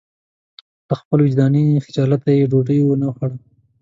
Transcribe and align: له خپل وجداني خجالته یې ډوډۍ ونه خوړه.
له 0.87 0.93
خپل 1.01 1.17
وجداني 1.21 1.63
خجالته 1.85 2.29
یې 2.37 2.49
ډوډۍ 2.51 2.79
ونه 2.83 3.07
خوړه. 3.15 3.35